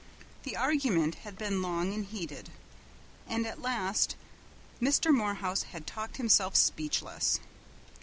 The 0.41 0.55
argument 0.57 1.13
had 1.21 1.37
been 1.37 1.61
long 1.61 1.93
and 1.93 2.03
heated, 2.03 2.49
and 3.27 3.45
at 3.45 3.61
last 3.61 4.15
Mr. 4.81 5.13
Morehouse 5.13 5.61
had 5.61 5.85
talked 5.85 6.17
himself 6.17 6.55
speechless. 6.55 7.39